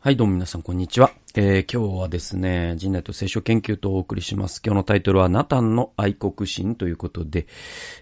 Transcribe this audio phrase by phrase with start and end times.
[0.00, 1.10] はい、どうも皆さん、こんにちは。
[1.34, 4.62] えー、今日はですね、人内と聖書研究とお送りします。
[4.64, 7.48] 今日のタイトルは、ナタンの愛国心ということで、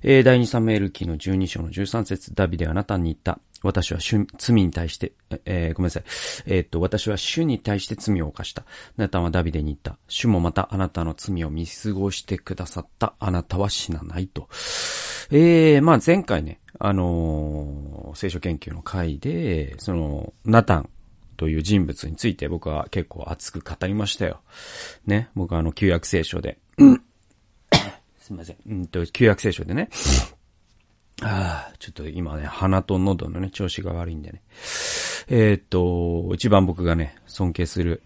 [0.02, 3.40] えー、第2サムエル記の12章の13節ダビデはナタンに言った。
[3.62, 3.98] 私は
[4.36, 5.12] 罪に対して、
[5.46, 6.02] えー、ごめんなさい。
[6.44, 8.66] えー、っと、私は主に対して罪を犯した。
[8.98, 9.96] ナタンはダビデに言った。
[10.06, 13.14] 主もまたあなたの罪を見過ごしてくださった。
[13.18, 14.50] あなたは死なないと。
[15.30, 20.90] えー、まあ前回ね、あのー、聖書研究の回で、その、ナタン、
[21.36, 24.40] という人物について僕は結構熱く語りましたよ。
[25.06, 25.28] ね。
[25.34, 26.58] 僕はあの、旧約聖書で。
[28.18, 28.56] すみません。
[28.66, 29.88] うんと、旧約聖書でね。
[31.22, 34.42] ああ、ちょっと今ね、鼻と喉のね、調子が悪いんでね。
[35.28, 38.02] えー、っと、一番僕がね、尊敬する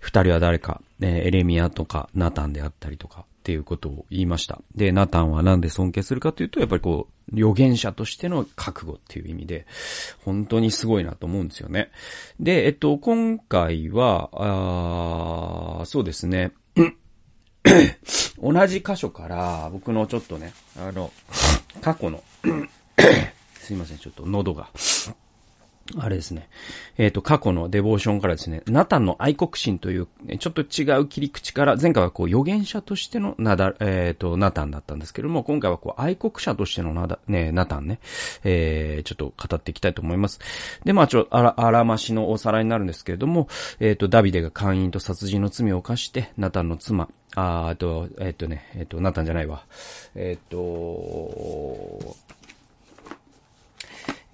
[0.00, 4.60] 二人は誰か、ね、エレミアとかナタンであったりとか、っていうことを言いました。
[4.76, 9.66] で、ナタンはなんで尊敬するかというと、やっぱりこう、預言者としての覚悟っていう意味で、
[10.24, 11.90] 本当にすごいなと思うんですよね。
[12.38, 14.30] で、えっと、今回は、
[15.80, 16.52] あそうですね。
[18.40, 21.12] 同じ箇所から、僕のちょっとね、あの、
[21.80, 22.22] 過去の
[23.58, 24.68] すいません、ちょっと喉が
[25.98, 26.48] あれですね。
[26.98, 37.98] えっ、ー、と、過去のデボーションからですね、ナタンの愛国心という、ちょっと違う切り口から、前回はこう、預言者としてのナダ、えっ、ー、と、ナタンだったんですけども、今回はこう、愛国者としてのナダ、ね、ナタンね、
[38.44, 40.40] えー、ちょっと語っていきたいと思います。
[40.84, 43.48] で、まあ、ちょ、あら、あらましのおさらいになるんですけれども、
[43.80, 49.64] えっ、ー、と、ダビデが姦淫と殺人の罪を犯して、ナタンの妻、ああと、えっ、とね、えっ、と、ナタンじゃないわ。
[50.14, 52.16] えっ、と、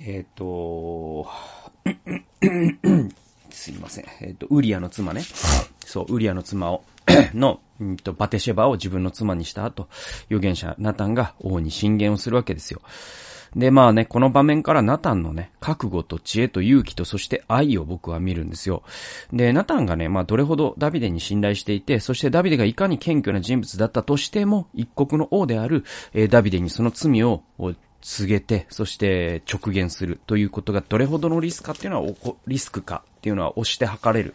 [0.00, 1.28] えっ、ー、と、
[3.50, 4.04] すいません。
[4.20, 5.22] えっ、ー、と、ウリアの妻ね。
[5.84, 6.84] そう、ウリアの妻を、
[7.34, 9.88] の、うんと、バテシェバを自分の妻にした後、
[10.26, 12.80] 預言者ナタンが王に進言をするわけですよ。
[13.56, 18.82] で、まあね、この場面からナタンのね、覚悟と知恵と勇気とそして愛を僕は見るんですよ。
[19.32, 27.42] で、ナタンがね、まあどれほどダビデに信頼していて、そしてダビデがいかに謙虚な人物だったとしても、一国の王である、えー、ダビデにその罪を
[28.00, 32.12] 告げて、そして直言するということがどれほどのリスクかっていうのは、
[32.46, 34.34] リスクかっていうのは押して測れる。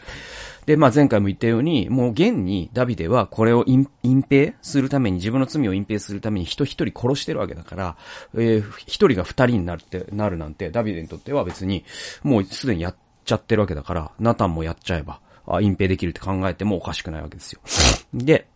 [0.65, 7.97] で、まあ前回も言ったように、もう現にダビデはこれを隠蔽するために、自分の罪を隠蔽するために人一人殺してるわけだから、
[8.35, 11.85] えー、一人が二人になるって、なるなんて、ダビデにとっては別に、
[12.23, 12.95] もうすでにやっ
[13.25, 17.61] ちゃってるわけだから、ナタンもやっちゃえば、あ隠蔽できるって考えてもおかしくないわけですよ。
[18.13, 18.47] で、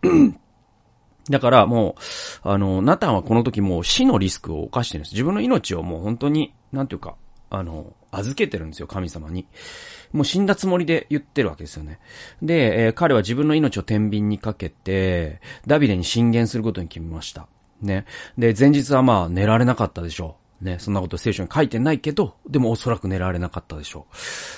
[1.30, 1.96] だからも
[2.44, 5.14] う、あの、ナタンはこの時もう死のリスクを犯してるんです。
[5.14, 7.16] 自分の命をもう本当に、なんていうか、
[7.50, 9.48] あの、預けてるんですよ、神様に。
[10.12, 12.00] もう死んだつもりで言ってるわけですよね。
[12.42, 17.48] で、えー、彼は自分の命を天秤にかけて、ダビデに進言することに決めました。
[17.82, 18.06] ね。
[18.38, 20.47] で、前日はまあ寝られなかったでしょう。
[20.62, 24.08] ね、そんなこと聖書に書いてないけど、でもおそらく狙われなかったでしょ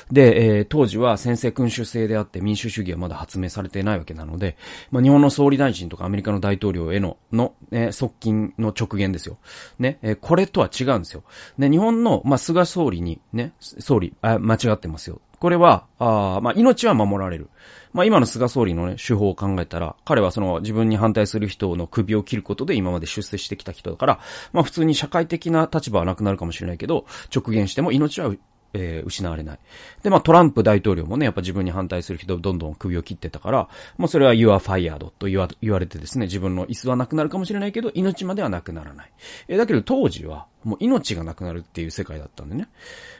[0.09, 0.13] う。
[0.13, 4.57] で、えー、当時は先制君主制であって民主主義はまだ発明されてないわけなので、
[4.91, 9.37] まあ、日本の総理大臣とかアメリカの大統領への、の、ね、側近の直言ですよ。
[9.77, 11.23] ね、えー、これとは違うんですよ。
[11.57, 15.19] ね、日本の、まあ、菅総理に、ね、総理、あ、間違ってますよ。
[15.39, 17.49] これは、あまあ、命は守られる。
[17.91, 24.19] まあ、今の菅総理のね、手法を考えたら、彼はその自分に反対する人の首を切ることで今まで出世してきた人だから、
[24.53, 28.33] まあ、普通に社会的な立場はなくなるかもしれないけど、直言しても命は
[28.73, 29.59] えー、失われない。
[30.03, 39.11] で、まあ、トランプ大統領もね、やっぱ自分に反対する人どんどん首を切ってたから、もうそれは you are fired と言わ言われてですね、自分の椅子はなくなるかもしれないけど、命まではなくならない。
[39.47, 42.67] えー、だけど当時は、もう命がなくなるっていう世界だったんでね。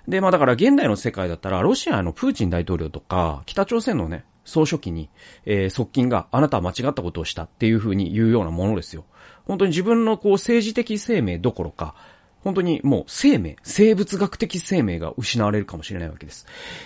[0.08, 5.10] で、まあだから現代の世界だったら、ロシアのプーチン大統領とか、北朝鮮のね、総書記に、
[5.46, 9.06] えー、側近があなたは間違ったことをしたっていう風に言うようなものですよ。
[9.46, 11.96] 本当に自分のこう政治的生命どころか、
[12.44, 16.46] 本当にもう生命、生物学的生命が失われるかもしれないわけです。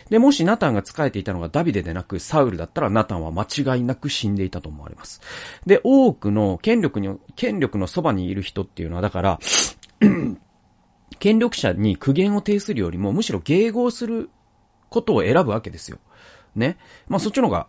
[0.09, 5.21] で、もしナタンが仕えていたのがダビデでなくサウルだったらナタンは間違いなく死んでいたと思われます。
[5.65, 9.39] で、多くの権力に、権力のそばにいる人っていうのはだから
[11.19, 14.29] 権力者に苦言を呈するよりもむしろ迎合する
[14.89, 15.99] ことを選ぶわけですよ。
[16.55, 16.77] ね。
[17.07, 17.67] まあそっちの方が、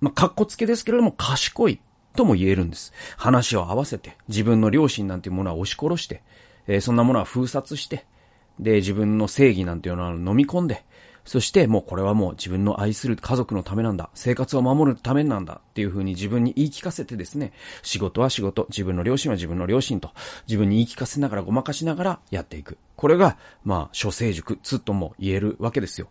[0.00, 1.80] まあかっこつけですけれども賢い
[2.16, 2.92] とも言えるんです。
[3.16, 6.22] 話を合わせて、自分の両親なんていうものは押し殺して、
[6.66, 8.04] えー、そんなものは封殺して、
[8.58, 10.84] で、自分の正義なんていうのは飲み込んで、
[11.24, 14.10] そしてもうこれはもう自分の愛する家族のためなんだ。
[14.14, 15.60] 生活を守るためなんだ。
[15.70, 17.52] っていう風に自分に言い聞かせてですね、
[17.82, 20.10] 仕事は仕事、自分の両親は自分の両親と、
[20.46, 22.76] 自分に言い聞かせながらごまかしながらやっていく。
[22.96, 26.08] これが、まあ、諸成熟、つとも言えるわけですよ。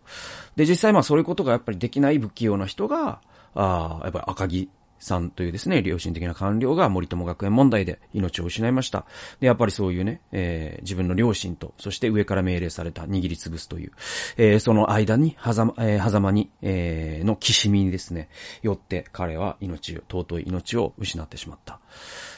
[0.56, 3.20] で、実際まあそういうことがやっぱりできない不器用な人が、
[3.54, 4.68] ああ、やっぱり赤木
[4.98, 9.06] さんというですね、良心的な官僚が森友学園問題で命を失いました。
[9.40, 13.92] で、やっぱりそういうね、えー、自分の両親と、そして上から命令された握りつぶすという、
[14.36, 18.28] えー、その間に、はざま、えー、狭間に、えー、のきしみにですね、
[18.62, 21.80] よって彼は命を、尊い命を失ってしまった。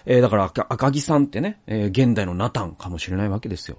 [0.07, 3.79] えー、だから赤木さんってね、えー、現代のナタンかもしれないわけですよ。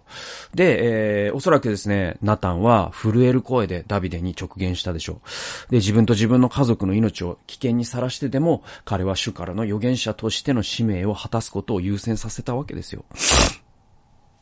[0.54, 5.22] で、えー、おそらくですね、ナタンは震える声でダビデに直言したでしょ
[5.68, 5.72] う。
[5.72, 13.06] で、自分と自分の家族の命を危険にさらしてでも、彼は主からの預言者としての使命を果たすことを優先させたわけですよ。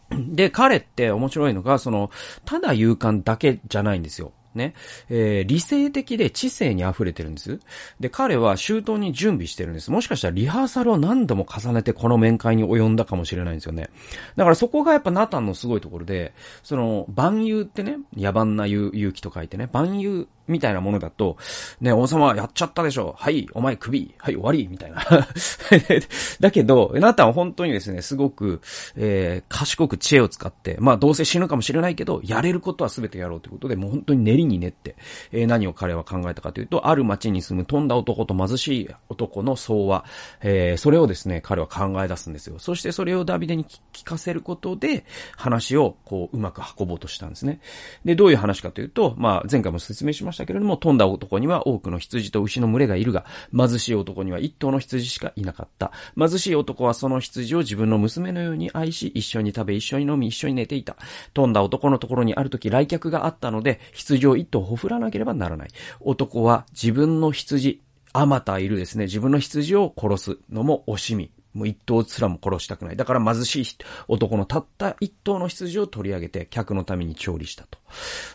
[0.09, 2.09] で、彼って面白いのが、その、
[2.45, 4.31] ただ勇敢だけじゃないんですよ。
[4.55, 4.73] ね、
[5.09, 7.59] えー、理性的で知性に溢れてるんです。
[7.99, 9.91] で、彼は周到に準備してるんです。
[9.91, 13.89] もしかしたらリハーサルを何度も重ねてこの面会に及んだかもしれないんですよね。
[14.35, 21.37] だからそこがやっぱナタンのすごいところで、その、万有ってね、野蛮な勇気と書いてね、万有みたいなものだと、
[21.81, 23.15] ね、王様やっちゃったでしょ。
[23.17, 24.13] はい、お前首。
[24.17, 24.67] はい、終わり。
[24.69, 25.05] みたいな。
[26.39, 28.61] だけど、ナタンは本当にですね、すごく、
[28.95, 34.95] えー、賢く知恵を使って、まあどうせ死ぬかもしれないけど、やれることは全てやろうということで、もう本当に練りに練って、
[35.31, 40.05] えー、何を彼は考えたかというと、ある町に住む飛んだ男と貧しい男の相和、
[40.41, 42.59] えー、それをですね、彼は考え出すんですよ。
[42.59, 45.05] そしてそれをダビデに聞かせることで、
[45.37, 47.59] 話をこう、うまく運ぼうとしたんですね。
[48.03, 55.91] で、どういう話かというと、まあ前回も説明しましたしたけれども、飛んだ男には多くの羊と牛の群れがいるが、貧しい男には一頭の羊しかいなかった。
[56.17, 60.97] 貧しい男はその羊を自分の娘のように愛し、一緒に食べ、一緒に飲み、一緒に寝ていた。
[61.33, 65.69] 飛んだ男のところにある時来客があったので、羊を一頭ほふらなければならない。
[66.01, 67.81] 男は自分の羊、
[68.13, 71.31] あまたいるですね、自分の羊を殺すのも惜しみ。
[71.55, 72.95] もう一頭すらも殺したくない。
[72.95, 73.65] だから貧しい
[74.07, 77.79] 男のたった一頭の羊を取り上げて客のために調理したと。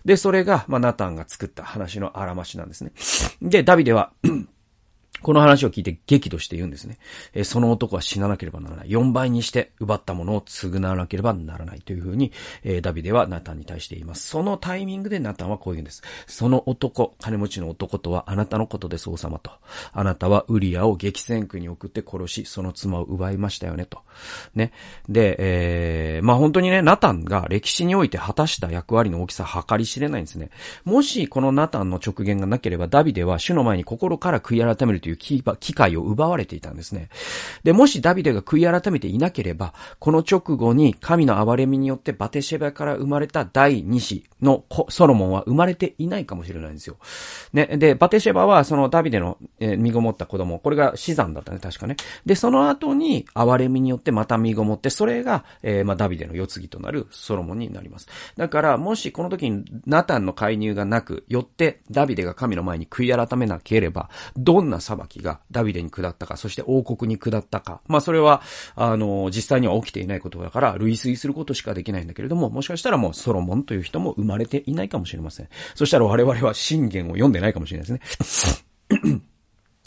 [0.04, 2.92] で、それが、まあ、ナタンが作った話のあらましなんですね。
[3.42, 4.12] で、ダビデは
[5.22, 6.98] この話を聞いて激怒して言うんですね。
[7.34, 8.88] えその男は死ななければならない。
[8.88, 12.32] 4倍にして奪ったものを償わなければならないというふうに、
[12.64, 14.26] えダビデはナタンに対して言います。
[14.28, 16.02] そのタイミングでナタンはこう言うんです。
[16.26, 19.50] その男、金持ちの男とはあなたのことです、王様と。
[19.92, 23.98] あなたはウリアを激戦区に送って殺し、その妻を奪いましたよね、と。
[24.54, 24.72] ね。
[25.08, 30.50] で、えー、まあ本当にね、ナタンが歴史において果たした役割の大きさは計り知れないんですね。
[30.84, 37.08] もしこのナタンの直言がなければ、ダビデは主の前に心から悔い改めるといういう機会を奪われていたんですね。
[37.64, 46.96] で、もしダビデが悔い改めていなければ、この直後に神の憐れみによってバテシェバから生まれた第二子のソロモンは生まれていないかもしれないんですよ。
[47.52, 51.96] ね、で、バテシェバはそのダビデの、えー、身ごもった子供、これが死産だったね、確かね。
[52.24, 58.08] で、その後に憐れみによってまた身ごもって、それが、えー、まあ、ダビデの世継ぎとなるソロモンになります。
[58.36, 67.80] だから、もしこの時にナタンの介入がなく、よってダビデが神の前に悔い改めなければ、どんな裁きがダビデに下ったか、そして王国に下ったか。
[67.86, 68.42] まあそれは、
[68.74, 75.48] あの、実際には起きていないことだから、類推することしかできないんだけれども、もしかしたらもうソロモンという人も生まれていないかもしれません。
[75.74, 79.20] そしたら我々は信玄を読んでないかもしれないですね。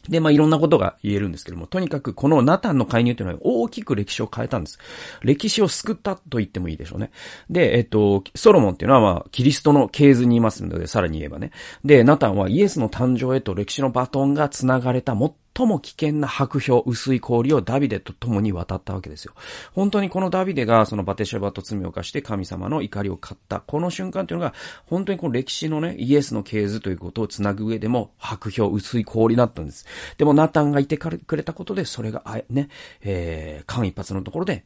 [0.10, 4.80] で、まあ、いろんなことが言えるんですけども、とにかくこのナタンの介入というのは大きく歴史を変えたんです。
[5.22, 7.12] 歴史を救ったと言ってもいいでしょうね。
[7.50, 11.52] で、えっと、ソロモンっていうのはまあ、キリストの系図にいますので、さらに言えばね。
[11.86, 15.34] で、ナタンはイエスの誕生へと歴史のバトンが繋がれた最
[15.66, 19.34] も危険な白氷、薄い氷をダビデと共に渡ったわけですよ。
[19.74, 24.54] 本当にこのダビデがそのバテシェバと罪を犯して神様の怒りを買った、この瞬間というのが、
[24.86, 29.86] 本当にこの歴史のね、イエスの系図ということを繋ぐ上でも、白氷、薄い氷だったんです。
[30.18, 32.70] でもナタンがいてくれたことで、それが、ね、
[33.02, 34.66] えー、間一髪のところで、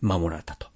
[0.00, 0.73] 守られたと。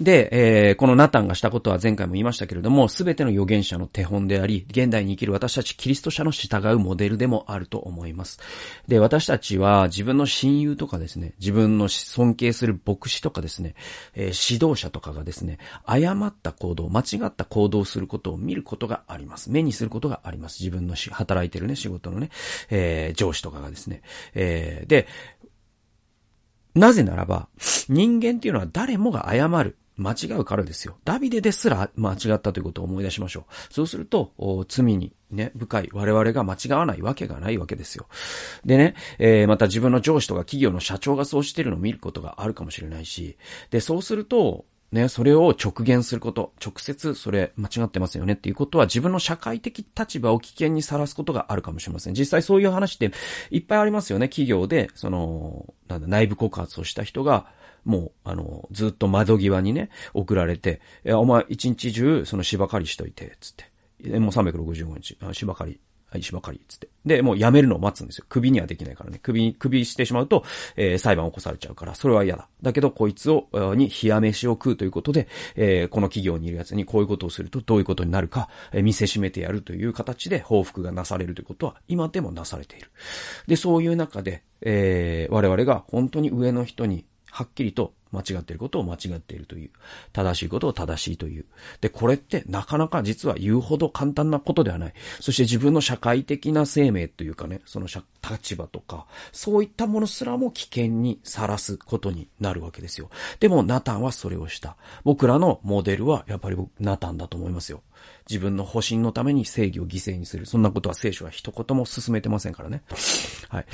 [0.00, 8.40] で、えー、このナタンがしたことは前回も言いましたけれども、すべての預言者の手本であり、現代に生きる私たちキリスト者の従うモデルでもあると思います。
[8.88, 13.74] で、私たちは自分の親友とかですね、自分の尊敬する牧師とかですね、
[14.14, 19.50] えー、指導者とかがですね、誤った行動、間違った行動をすることを見ることがあります。
[19.50, 20.60] 目にすることがあります。
[20.60, 22.30] 自分の働いてるね、仕事のね、
[22.70, 24.02] えー、上司とかがですね。
[24.34, 25.06] えー、で、
[26.74, 27.48] なぜならば、
[27.88, 29.76] 人間っていうのは誰もが謝る。
[30.02, 30.96] 間違うからですよ。
[31.04, 33.72] ダビデですら間違ったということを思い出しましょう。
[33.72, 34.32] そうすると、
[34.68, 38.06] 罪にね、深い我々が間違わないわけがないわけですよ。
[38.64, 43.36] でね、えー、また自分の上司とか企業の社長がそうしてるのを見ることがあるかもしれないし、
[43.70, 52.14] で、そうすると、ね、それを直言すること、直接それ間違ってますよねっていうことは自分の社会的立場を危険にさらすことがあるかもしれません。
[52.14, 53.10] 実際そういう話って
[53.50, 54.28] いっぱいありますよね。
[54.28, 57.46] 企業で、その、なんだ、内部告発をした人が、
[57.84, 63.72] もう、あの、ずっと窓際にね、送られて、いや、お前一日中、その芝刈りしといて、つって。
[64.18, 65.80] もう365日、芝刈り、
[66.18, 66.88] 石ばかり、つって。
[67.04, 68.26] で、もう辞めるのを待つんですよ。
[68.28, 69.18] 首にはできないからね。
[69.22, 70.44] 首、首してしまうと、
[70.76, 72.48] えー、裁判を起こされちゃうから、それは嫌だ。
[72.62, 82.90] だけど、こいつを、に冷や飯を食うということで、えー、この企業にいる奴にこういうことをするとどういうことになるか、えー、見せしめてやるという形で報復がなされるということは、今でもなされている。
[83.46, 89.70] で、そういう中で、えー、我々が本当に上の人に、はっきりと間違っていることを間違っているという。
[90.12, 91.46] 正しいことを正しいという。
[91.80, 94.92] で、これってなかなか実は言うほど簡単なことではない。
[95.18, 103.08] そして自分の社会的な生命というかね、その立場とか、そういったものすらも危険にさらすことになるわけですよ。
[103.40, 104.76] でも、ナタンはそれをした。
[105.04, 107.82] 僕らのモデルはやっぱり僕、ナタンだと思いますよ。
[108.28, 110.44] 自分の保身のために正義を犠牲にする。
[110.44, 112.82] そんなことは聖書は一言も進めてませんからね。
[113.48, 113.66] はい。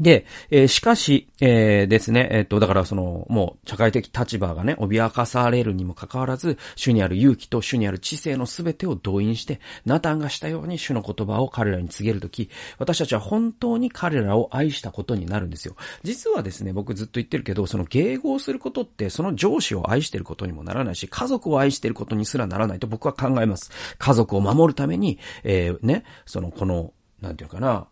[0.00, 15.76] で、えー、しかし、えー、ですね、えっ、と、だからその、もう、社会的立場がね、脅かされるにもかかわらず、主にある勇気と主にある知性のすべてを動員して、ナタンがしたように主の言葉を彼らに告げるとき、私たちは本当に彼らを愛したことになるんですよ。
[16.02, 23.70] 実はですね、僕ずっと言ってるけど、その迎合することって、その上司を愛してることにもならないし、家族を愛してることにすらならないと僕は考えます。
[23.98, 27.86] 家族を守るために、えー、ね、その、この、なんていうかな、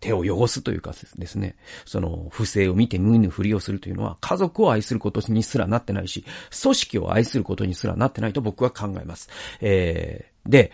[0.00, 6.24] 手を汚すというかですね、その不正を見て無意のふりをするというのは家族を愛することにすらなってないし、
[6.62, 9.28] 組織を愛することにすらなってないと僕は考えます。
[9.60, 10.72] えー、で、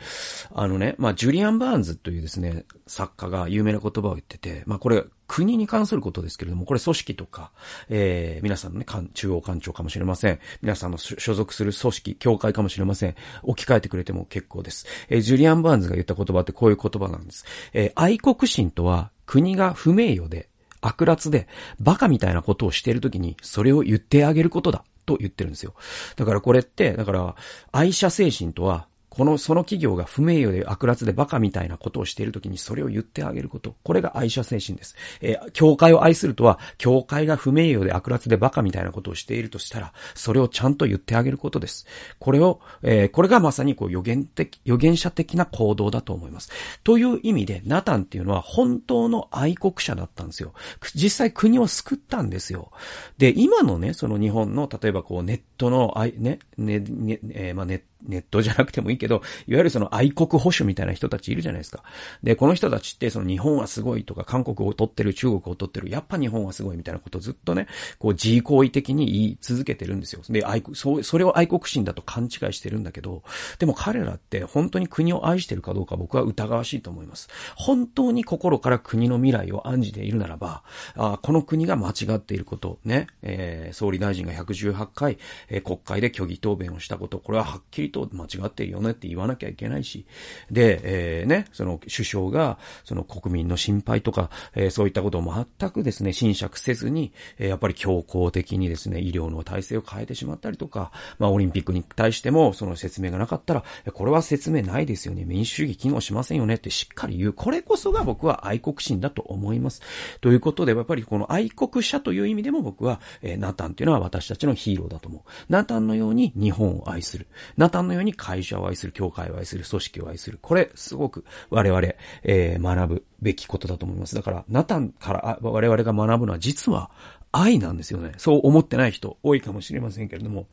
[0.52, 7.50] あのね、まあ、ジュリアン・バーンズというですね、作家が有名な言葉を言ってて、まあ、これ、国に関することですけれども、これ組織とか、
[7.88, 10.38] えー、皆さんのね、中央官庁かもしれません。
[10.62, 13.16] 皆さんの所属する組織、協会かもしれません。
[13.42, 14.86] 置き換えてくれても結構です。
[15.08, 17.44] えー、ジュリアン・バーンズが言った言葉ってこういう言葉なんです。
[17.72, 20.48] えー、愛国心とは、国が不名誉で、
[20.82, 21.48] 悪辣で、
[21.80, 24.84] バカみたいなことをしているときに、それを言ってあげることだ。
[25.06, 25.74] と言ってるんですよ。
[26.16, 27.36] だからこれって、だから、
[27.72, 33.76] 愛者精神とは、この、その企業が不名誉で悪辣でバカみたいなことをしているときにそれを言ってあげること。
[33.82, 34.96] これが愛者精神です。
[35.20, 41.86] えー、教会を愛するとは、教会が不名誉で悪辣でバカみたいなことをしているとしたら、それをちゃんと言ってあげることです。
[42.18, 46.50] これを、えー、これがまさにこう予言的、予言者的な行動だと思います。
[46.82, 50.52] という意味で、ナタンっていうのは本当の愛国者だったんですよ。
[50.94, 52.70] 実際国を救ったんですよ。
[53.18, 61.82] で、今のね、その日本の、例えばこうネットの、ね、ね、ね、えー、まあネットネットじゃなくてもいいけど、いわゆるその愛国保守みたいな人たちいるじゃないですか。
[62.22, 67.66] で、この人たちってその日本はすごいとか、韓国を取ってる、中国を取ってる、やっぱ日本はすごいみたいなことをずっとね、
[67.98, 70.22] こう自行為的に言い続けてるんですよ。
[70.28, 73.22] で、愛国、そうそれを愛国心だと勘違いしてるんだけど、
[73.58, 77.28] でも彼らって本当に国を愛してるかどうか僕は疑わしいと思います。
[77.56, 80.62] 本当に心から国の未来を案じているならば、
[80.96, 85.18] あこの国が間違っていること、ね、えー、総理大臣が118回、
[85.48, 90.04] えー、国会で虚偽答弁をしたこと、これははっきりと間違ってるよねって言わなきゃいけないし、
[90.50, 107.32] で、えー、ね、その首相が、その国民の心配とか、えー、そういったことを全くですね、侵釈せずに、えー、やっぱり強硬的にですね、医療の体制を変えてしまったりとか、まあ、オリンピックに対しても、その説明がなかったら、これは説明ないですよね、民主主義機能しませんよねってしっかり言う。
[107.32, 109.80] これこそが僕は愛国心だと思います。
[110.20, 115.22] ということで、やっぱりこの愛国者という意味でも僕は、えー、ナタンっていうのは私たちのヒーローだと思う。
[115.48, 117.26] ナタンのように日本を愛する。
[117.56, 120.38] ナタンのように会社を愛する、教会を愛する、組織を愛する。
[120.40, 121.80] これ、すごく我々、
[122.22, 124.14] えー、学ぶべきことだと思います。
[124.14, 126.90] だから、ナタンから我々が学ぶのは実は
[127.32, 128.12] 愛なんですよね。
[128.16, 130.46] そう思ってない人多いかもしれませんけれども、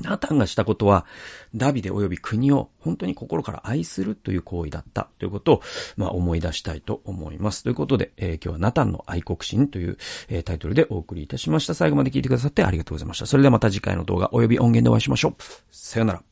[0.00, 1.06] ナタンがしたことは、
[1.54, 5.62] ダビデ及び国を本当に心から愛するという行為だったということを、
[5.96, 7.62] まあ、思い出したいと思います。
[7.62, 11.74] ということで、えー、今日はナタンの愛国心という、えー、タイトルでお送りいたしました。
[11.74, 13.26] 最後まで聞いてくださってありがとうございました。
[13.26, 15.34] それではまた次回の動画及び音源でお会いしましょう。
[15.70, 16.31] さよなら。